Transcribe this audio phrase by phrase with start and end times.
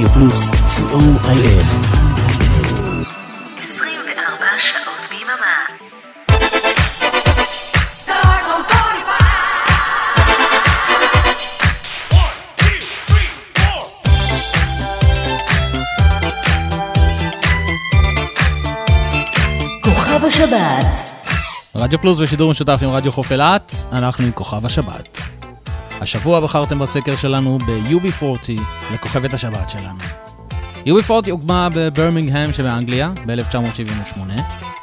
[0.00, 1.64] רדיו פלוס, סיום co.il
[3.60, 5.66] 24 שעות ביממה.
[21.74, 25.29] רדיו פלוס בשידור משותף עם רדיו חוף אילת, אנחנו עם כוכב השבת.
[26.00, 28.60] השבוע בחרתם בסקר שלנו ב-UB40
[28.94, 29.98] לכוכבת השבת שלנו.
[30.86, 34.18] UB40 הוקמה בברמינגהם שבאנגליה ב-1978.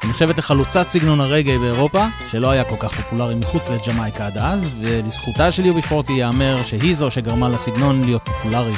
[0.01, 4.69] היא נחשבת לחלוצת סגנון הרגעי באירופה, שלא היה כל כך פופולרי מחוץ לג'מייקה עד אז,
[4.81, 8.73] ולזכותה של UB40 ייאמר שהיא זו שגרמה לסגנון להיות פופולרי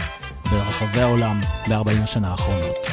[0.51, 2.87] ברחבי העולם ב-40 השנה האחרונות.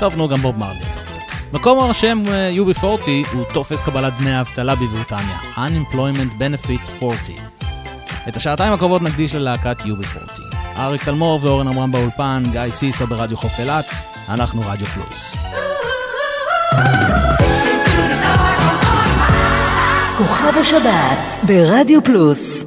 [0.00, 1.20] טוב, נו, גם בוב מרלי עזר קצת.
[1.52, 7.59] מקום הרשם אה, UB40 הוא טופס קבלת דמי האבטלה בבריטניה, Unemployment Benefits 40.
[8.30, 10.42] את השעתיים הקרובות נקדיש ללהקת UB40.
[10.76, 13.86] אריק תלמור ואורן עמרם באולפן, גיא סיסו ברדיו חוף אילת,
[14.28, 15.42] אנחנו רדיו פלוס.
[20.18, 22.64] כוכב השבת ברדיו פלוס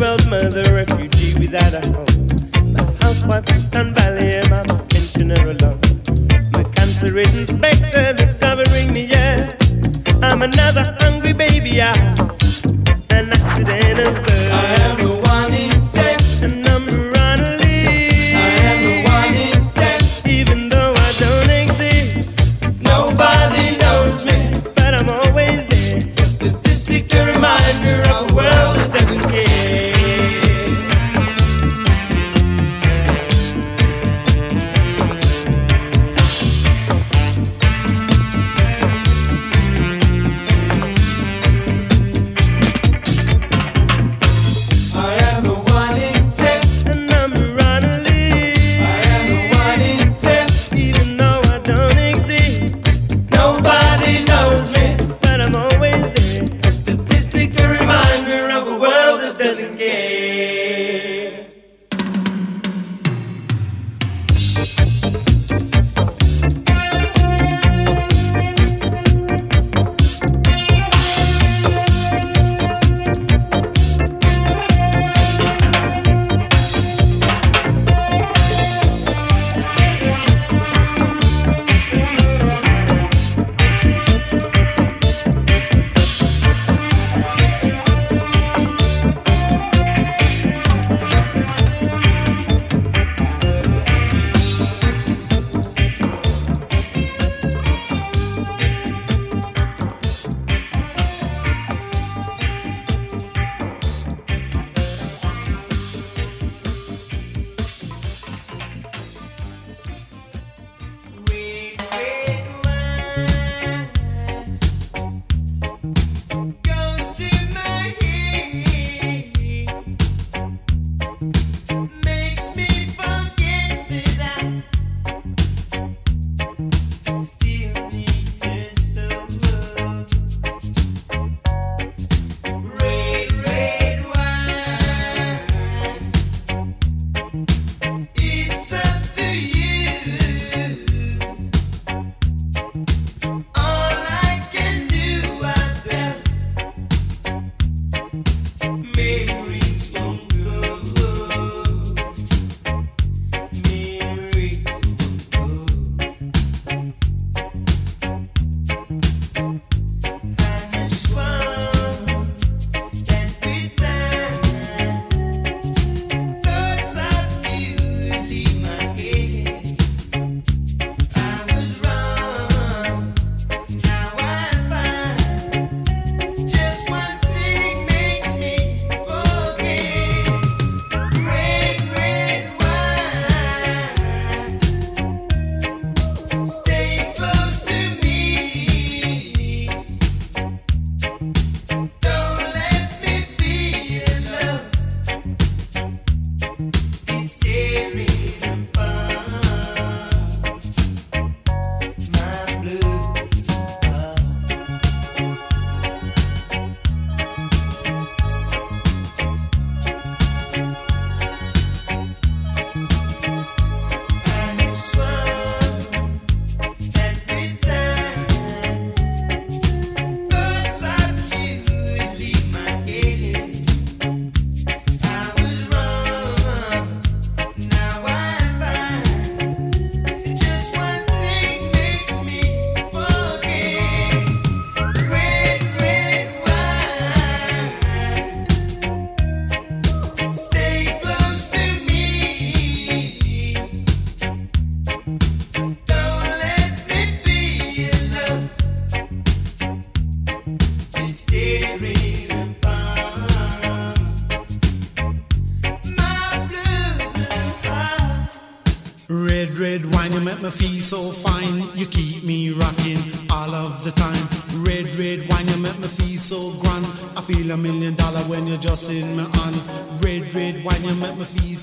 [0.00, 2.09] proud mother refugee without a home.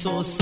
[0.08, 0.37] So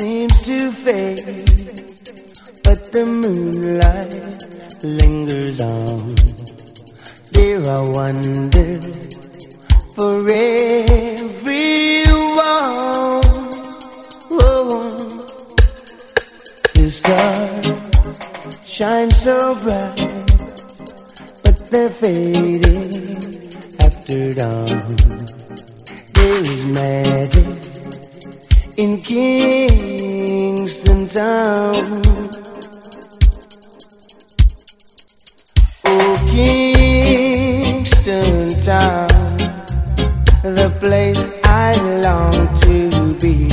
[0.00, 1.44] seems to fade,
[2.64, 4.14] but the moonlight
[4.82, 6.14] lingers on.
[7.32, 8.80] There I wonder
[9.94, 11.20] for everyone.
[14.30, 14.88] Oh,
[16.72, 17.66] the stars
[18.66, 20.00] shine so bright,
[21.44, 23.04] but they're fading
[23.80, 24.96] after dawn.
[26.14, 27.59] There is magic
[28.80, 30.60] in Kingston
[31.08, 31.74] Town.
[35.84, 37.68] Oh, Kingston
[38.64, 39.36] Town,
[40.42, 42.74] the place I long to
[43.20, 43.48] be.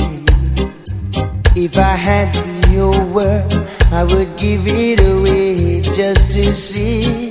[1.54, 2.34] If I had
[2.70, 3.52] your word,
[3.92, 7.27] I would give it away just to see.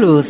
[0.00, 0.29] Plus.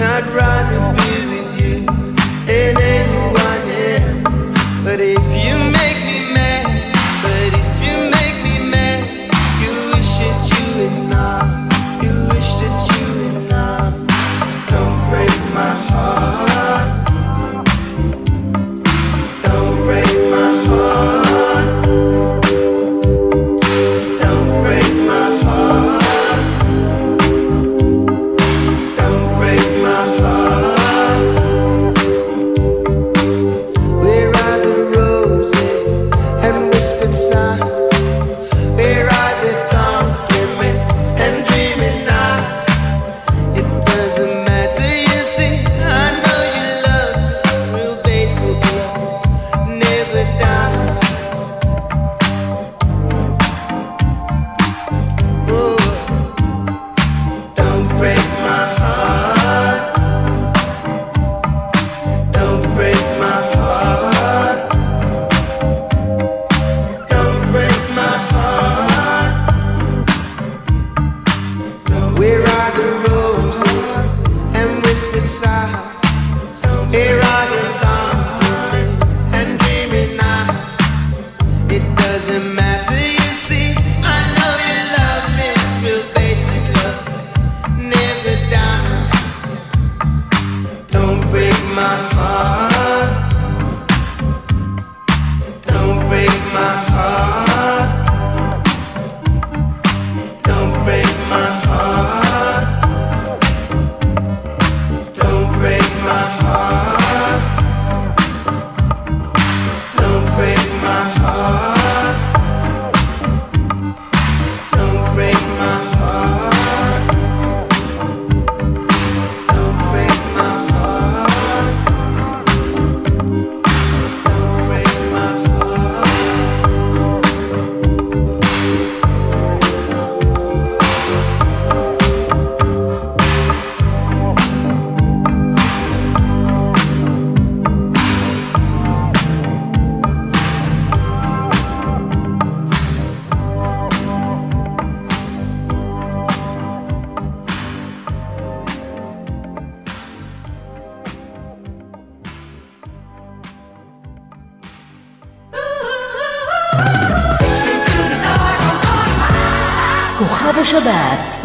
[0.00, 1.84] I'd rather be with you
[2.46, 4.84] than anyone else.
[4.84, 5.57] But if you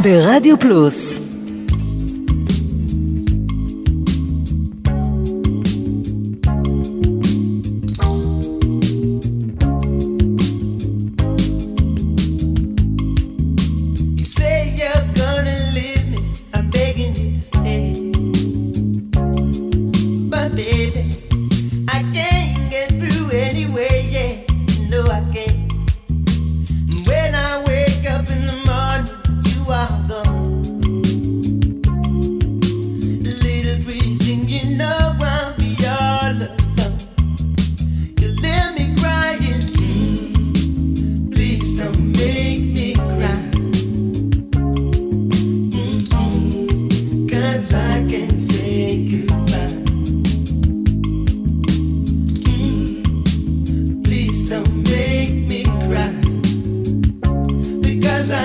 [0.04, 1.13] ברדיו פלוס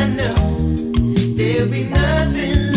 [0.09, 0.35] Know
[1.37, 2.68] there'll be nothing.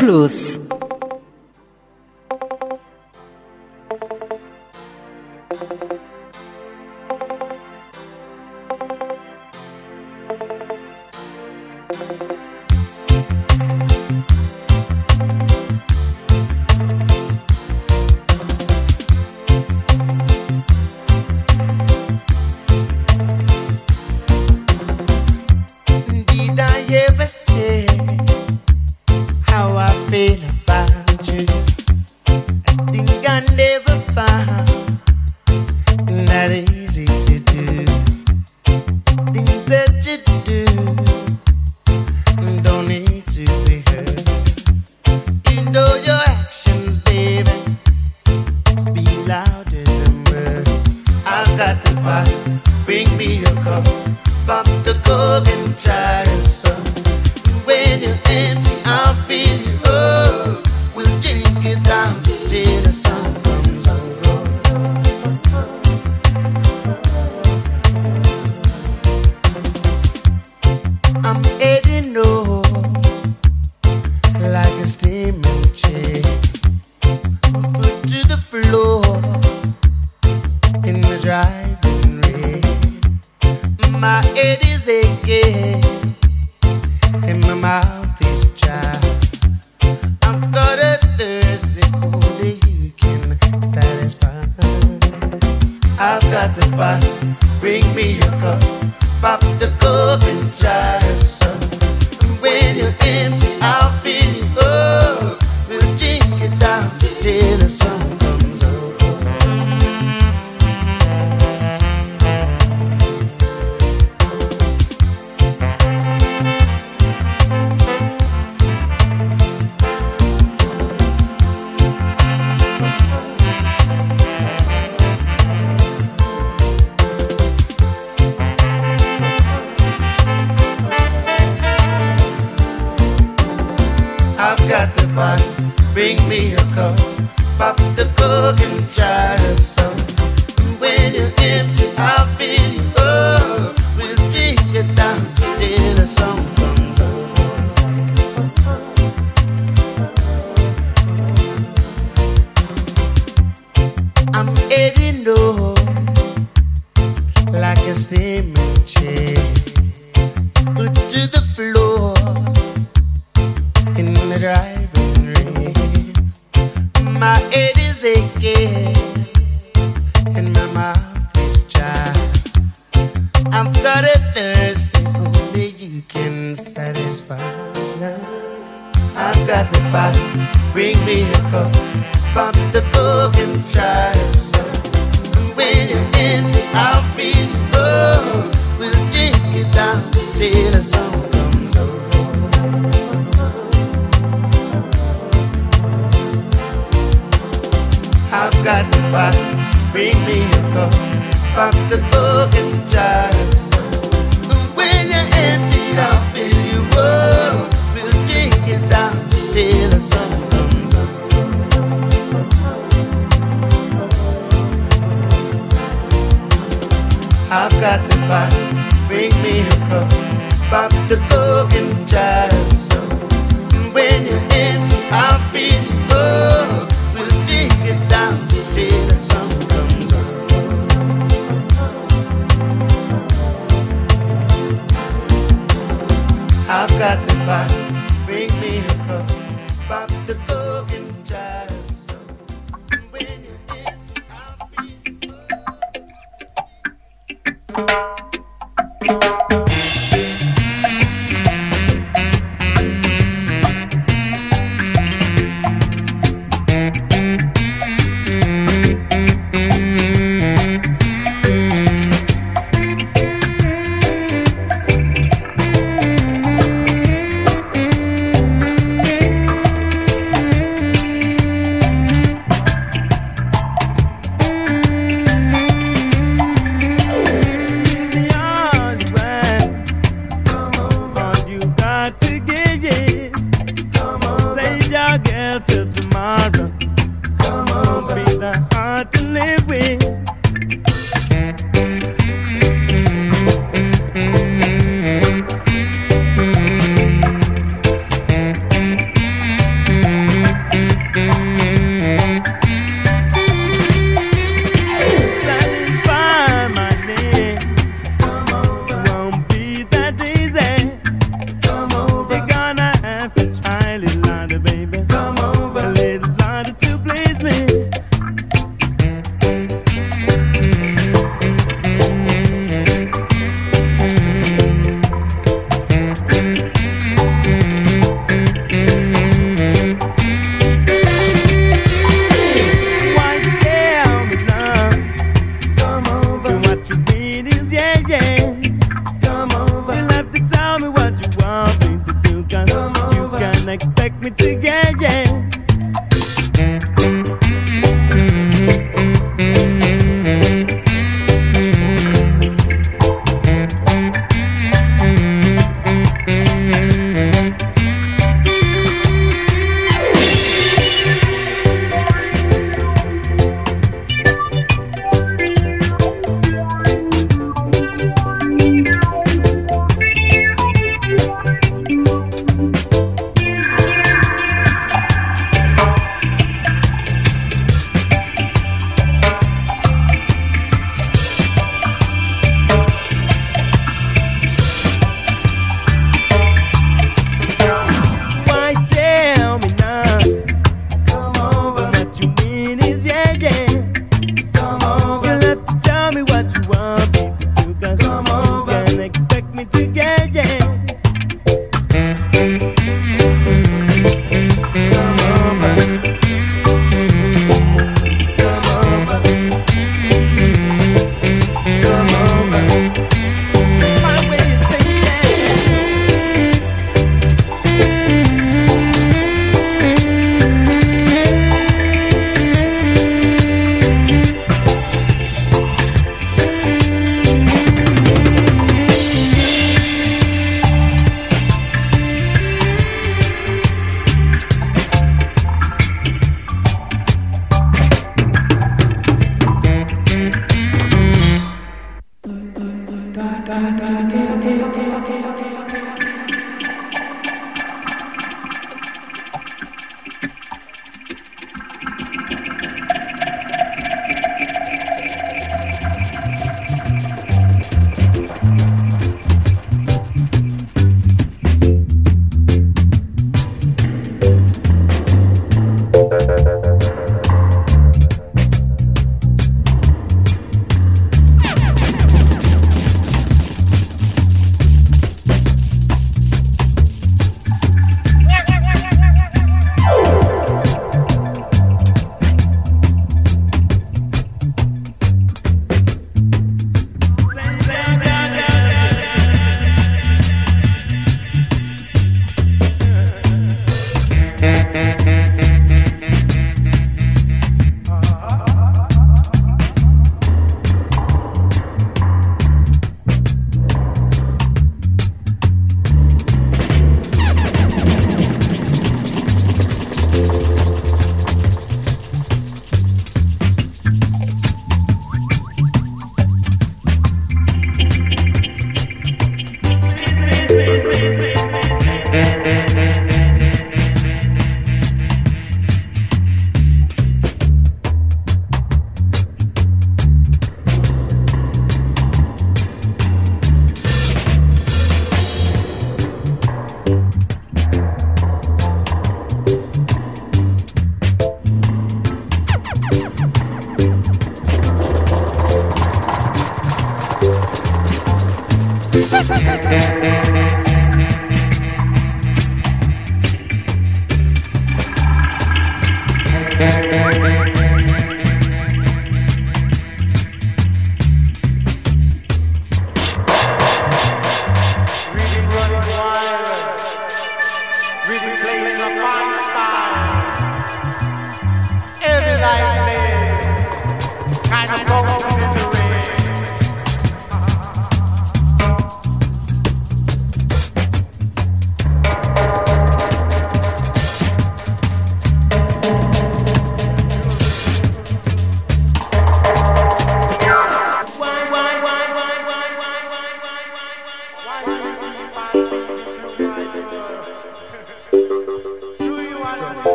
[0.00, 0.39] Plus.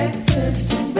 [0.00, 0.99] breakfast.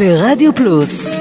[0.00, 1.19] ברדיו פלוס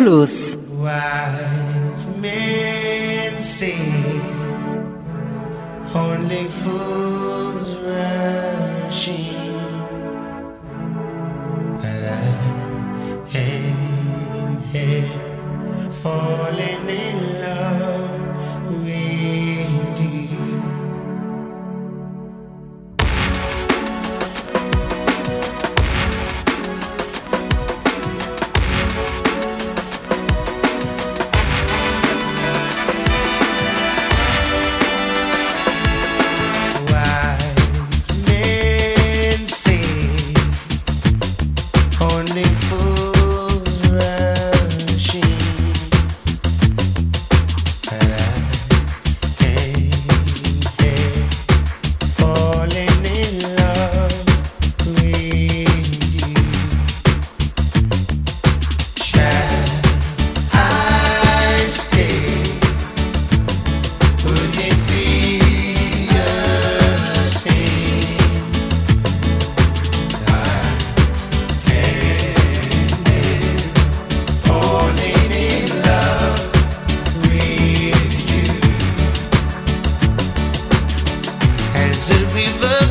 [0.00, 0.39] Plus.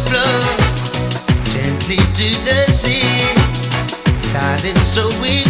[0.09, 0.69] Flows
[1.53, 3.35] gently to the sea,
[4.33, 5.48] darling, so it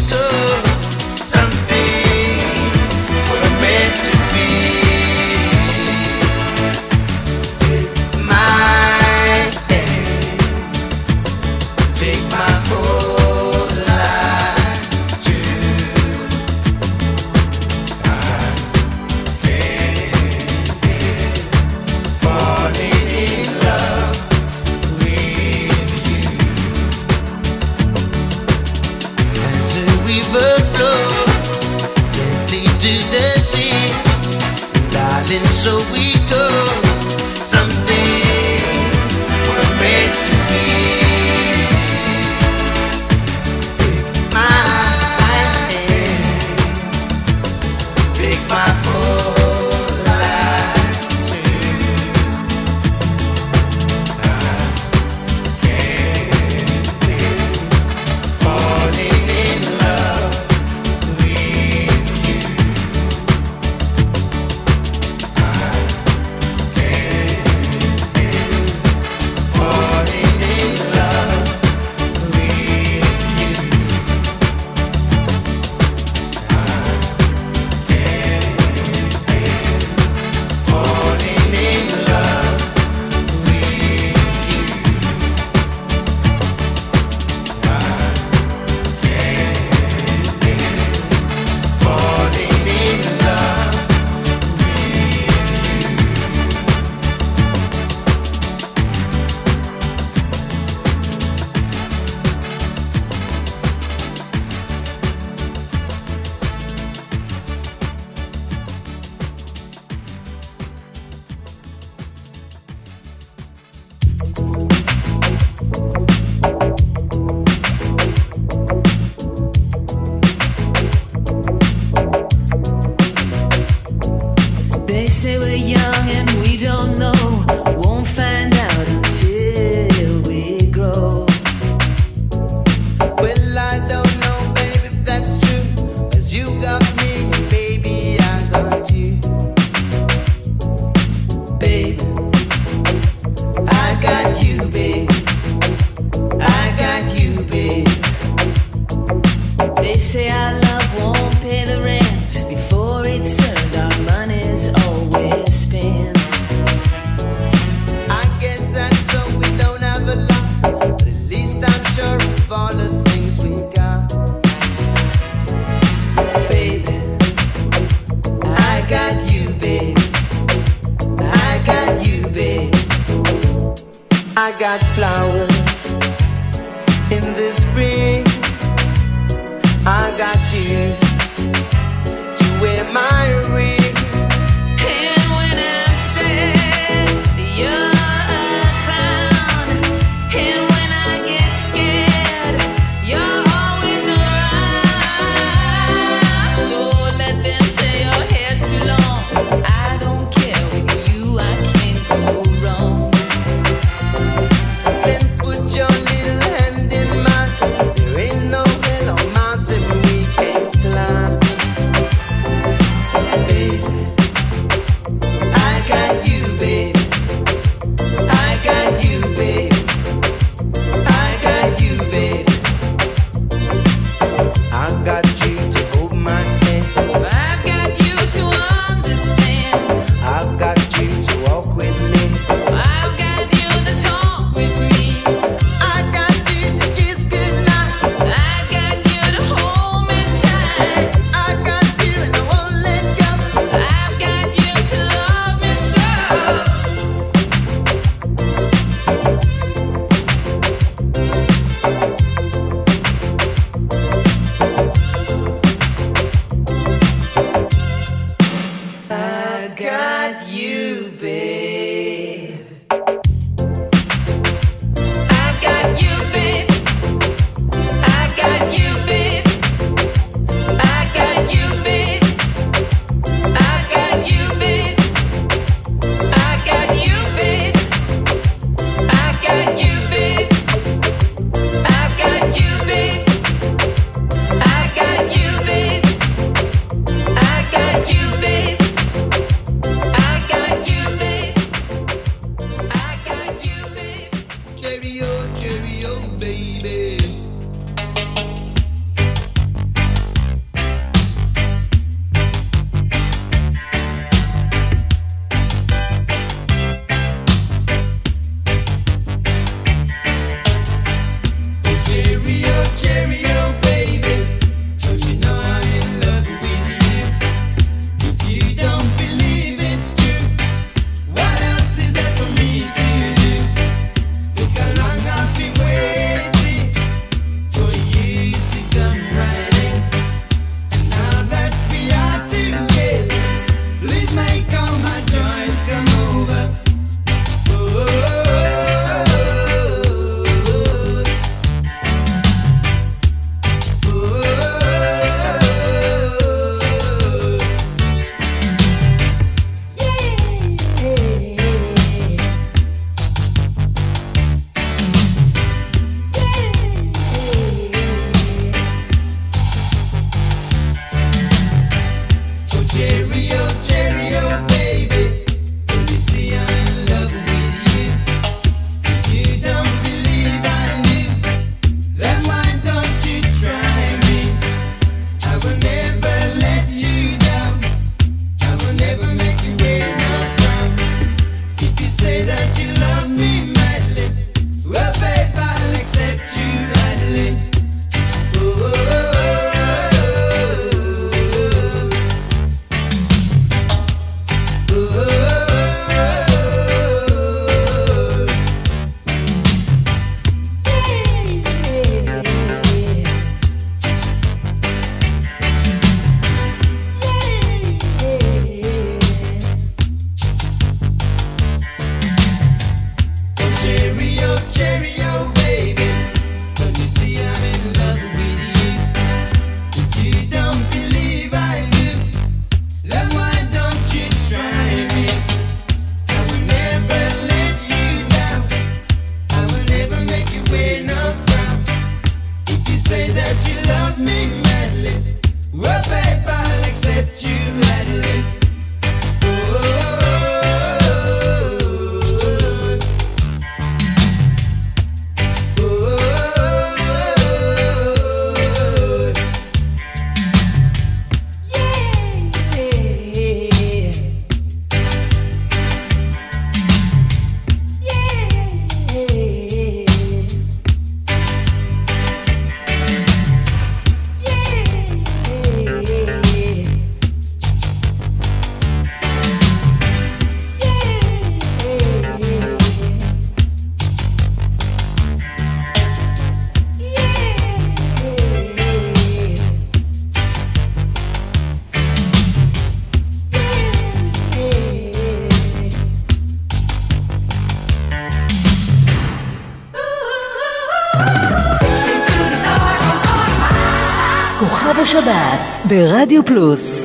[495.90, 496.99] ברדיו פלוס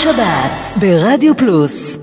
[0.00, 1.99] השבת ברדיו פלוס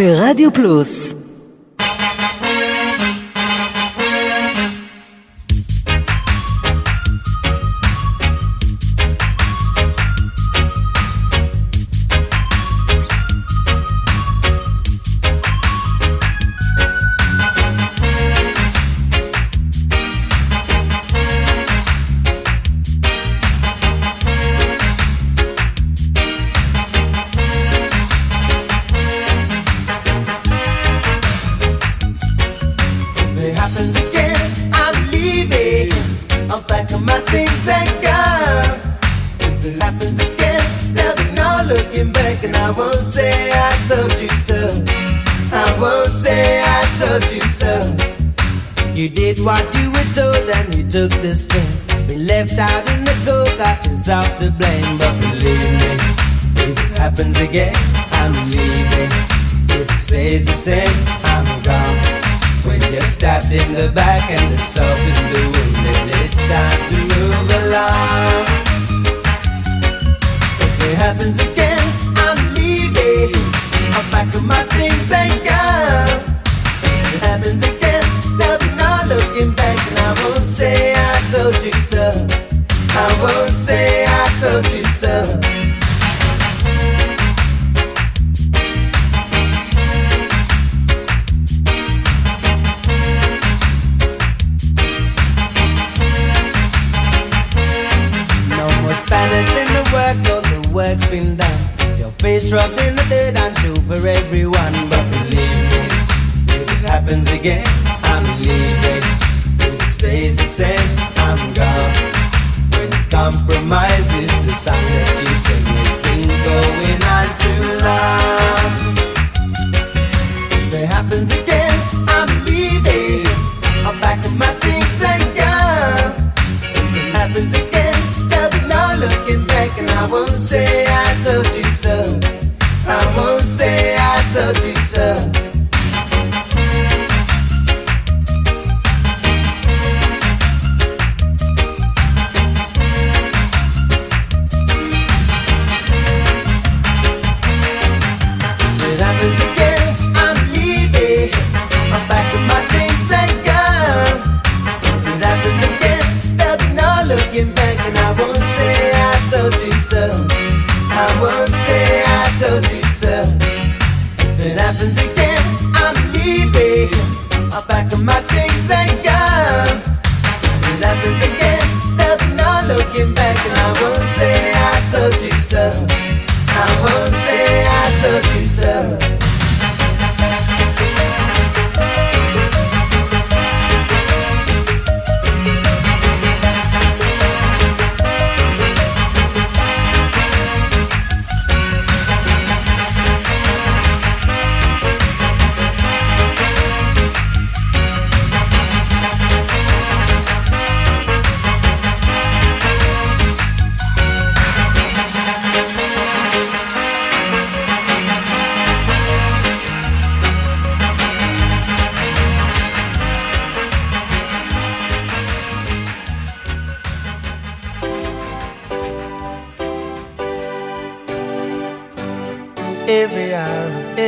[0.00, 1.14] ברדיו פלוס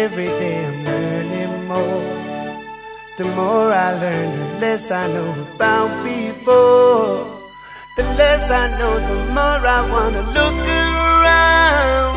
[0.03, 2.03] every day I'm learning more.
[3.19, 7.39] The more I learn, the less I know about before.
[7.97, 12.15] The less I know, the more I wanna look around.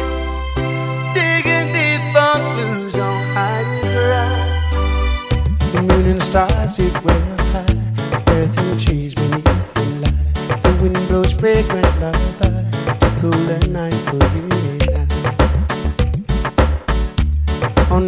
[1.14, 4.50] Digging deep for clues on higher ground.
[5.74, 8.34] The moon and stars sit up high.
[8.34, 10.64] Earth and trees beneath the light.
[10.64, 12.50] The wind blows fragrant lullaby.
[13.02, 14.65] The cooler night for you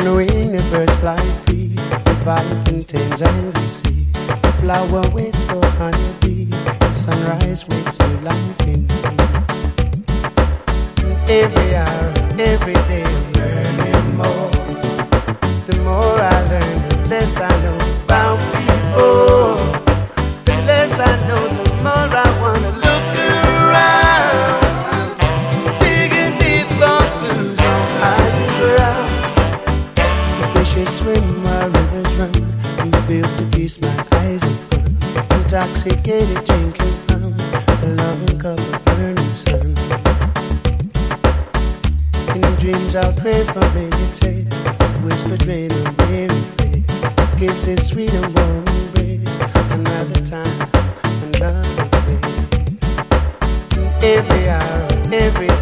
[0.08, 0.20] and.
[0.20, 1.76] On the the birds fly free.
[2.06, 4.08] Leviathan tames angry sea.
[4.42, 6.46] The flower waits for honeybee.
[6.46, 9.00] The sunrise wakes new life in me.
[11.30, 13.04] Every hour, every day,
[13.36, 14.52] learning more.
[15.68, 19.56] The more I learn, the less I know about people.
[20.46, 23.06] The less I know, the more I wanna look
[23.74, 24.07] around.
[33.08, 34.84] Fields to feast my eyes fun.
[35.40, 37.22] Intoxicated drinking from
[37.80, 39.72] the loving cup of burning sun.
[42.36, 44.60] In dreams I'll pray for maybe taste.
[45.02, 47.06] Whispered rain on weary face.
[47.40, 49.40] Kisses sweet and warm embrace.
[49.72, 50.68] Another time,
[51.32, 52.28] another place.
[54.04, 55.57] Every hour, every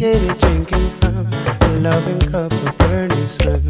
[0.00, 1.26] Intoxicated drinking from
[1.60, 3.60] a loving cup of burning sun.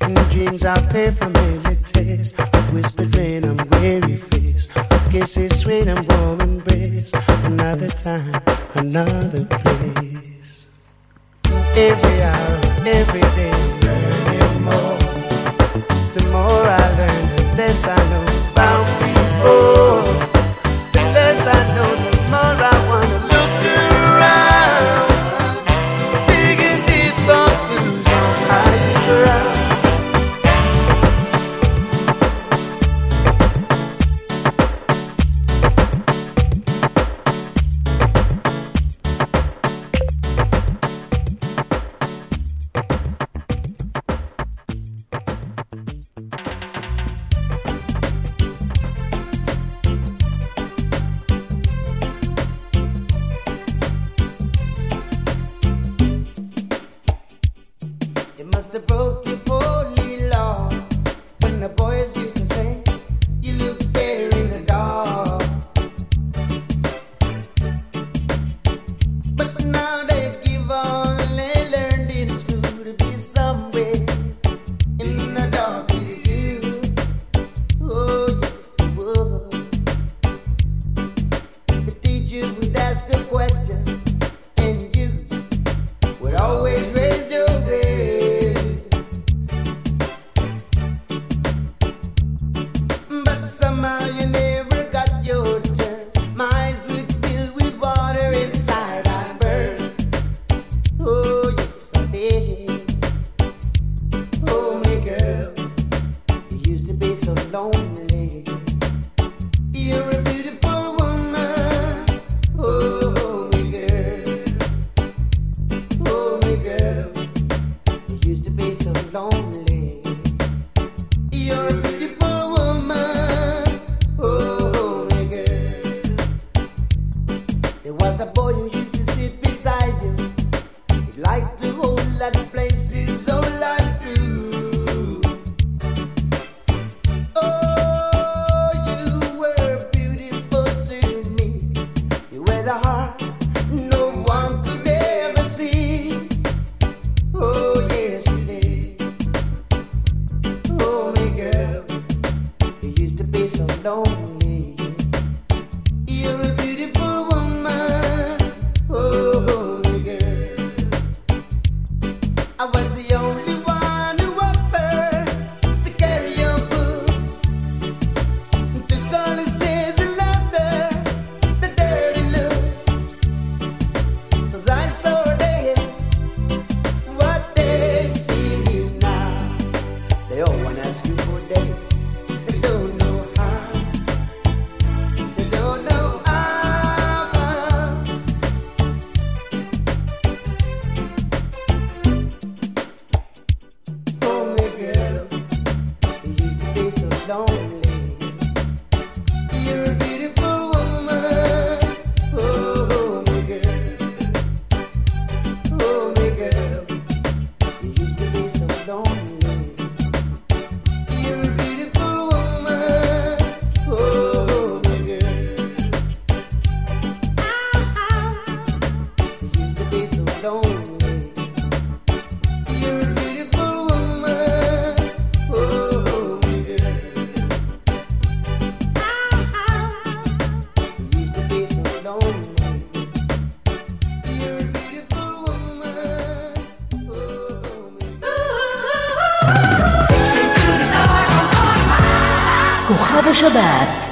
[0.00, 1.30] In the dreams I pray for
[1.76, 2.40] taste.
[2.72, 4.66] Whispered rain on weary face.
[5.12, 7.12] Kisses sweet and warm embrace.
[7.44, 8.42] Another time,
[8.74, 10.66] another place.
[11.76, 14.98] Every hour, every day, learning more.
[16.14, 19.77] The more I learn, the less I know about people.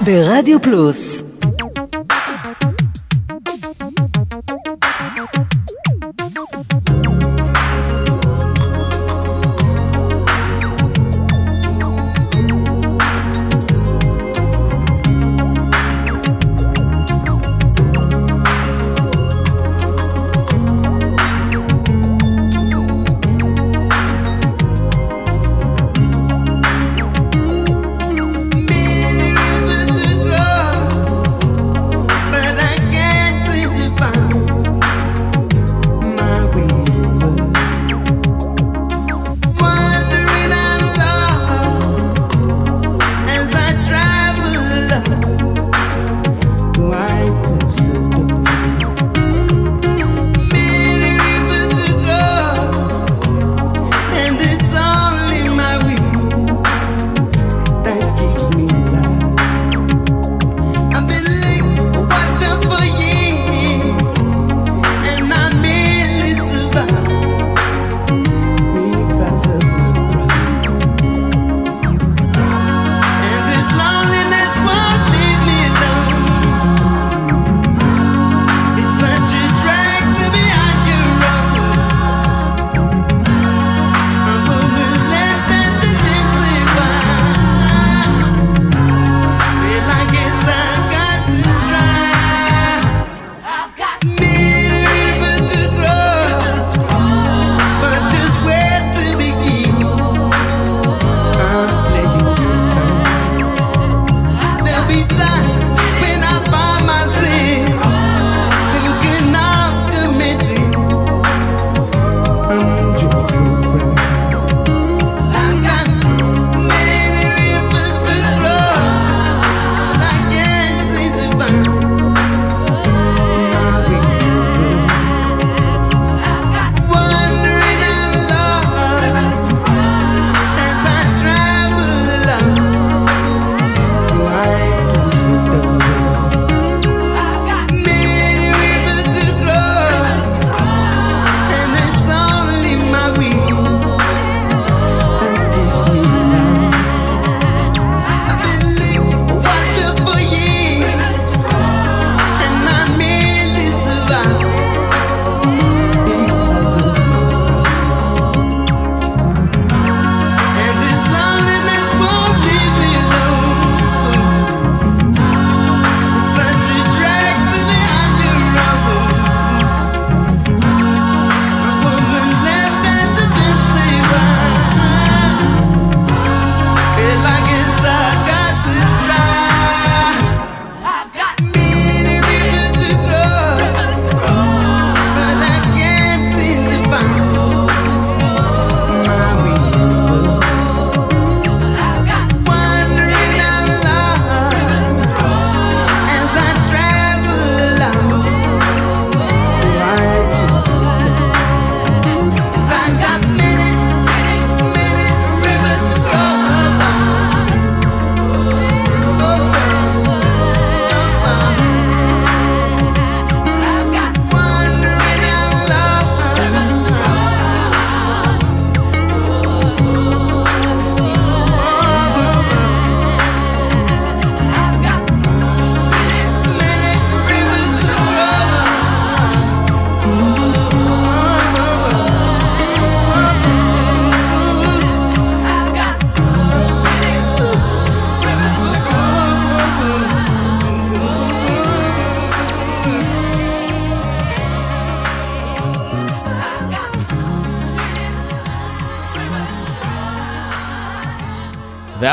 [0.06, 1.22] ברדיו פלוס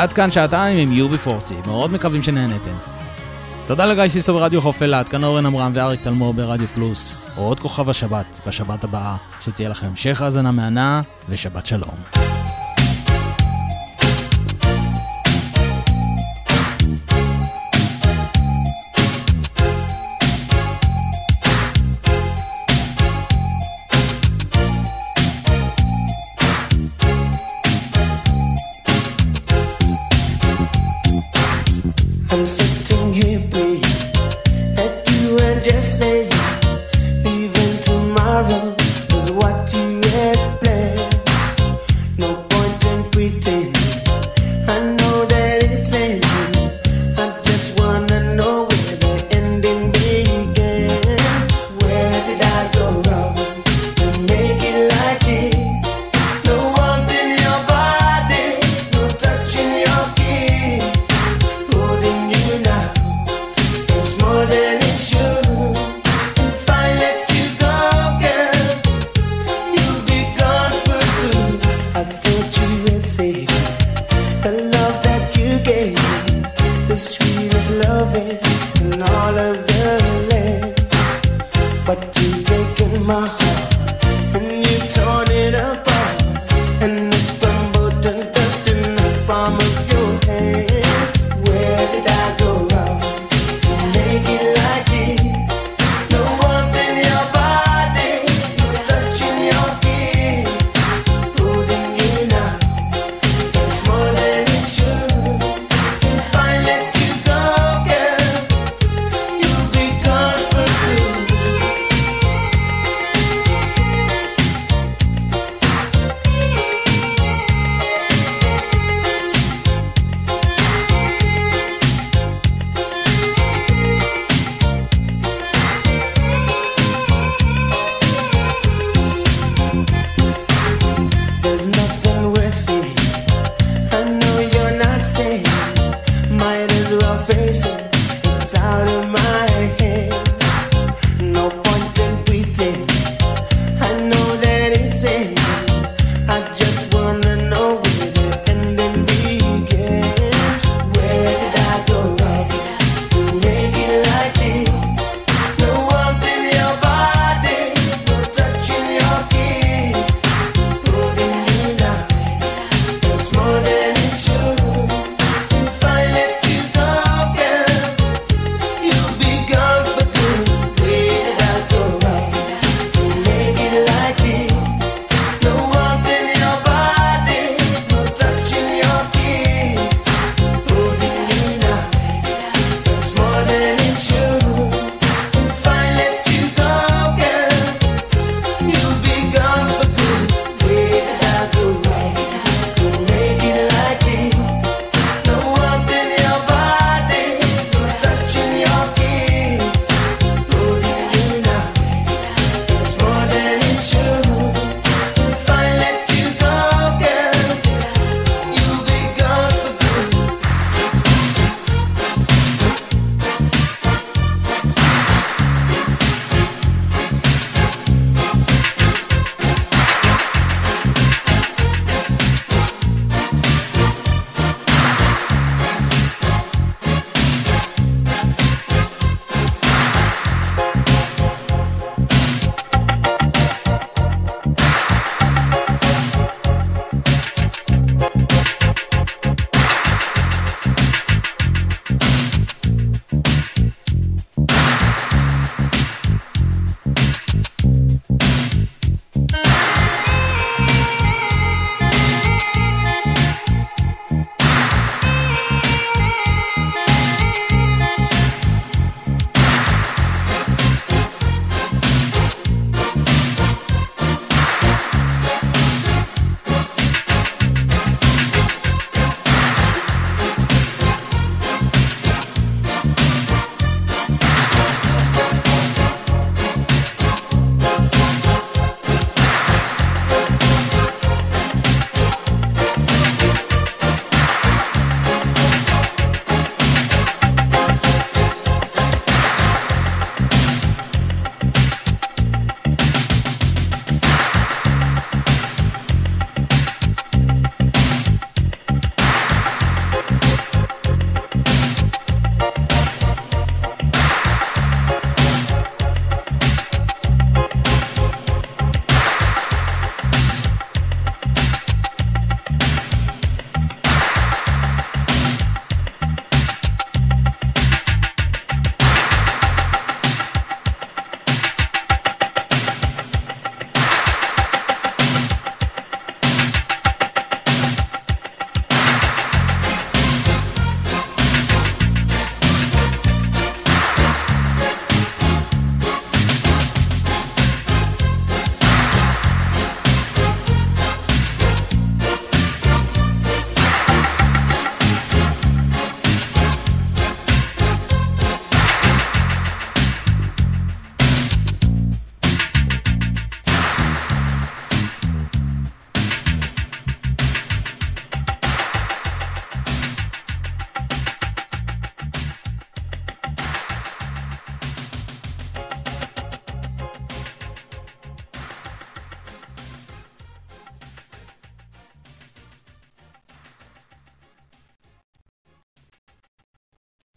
[0.04, 2.76] ועד כאן שעתיים עם UB40, מאוד מקווים שנהנתם.
[3.66, 7.26] תודה לגיא סיסו ברדיו חוף אילת, כאן אורן עמרם ואריק תלמור ברדיו פלוס.
[7.36, 12.13] עוד כוכב השבת, בשבת הבאה, שתהיה לכם המשך האזנה מהנה ושבת שלום.